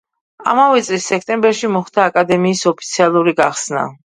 ამავე 0.53 0.79
წლის 0.87 1.09
სექტემბერში 1.11 1.69
მოხდა 1.75 2.09
აკადემიის 2.13 2.65
ოფიციალური 2.73 3.37
გახსნა. 3.43 3.87